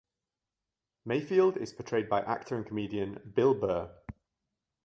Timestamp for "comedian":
2.65-3.33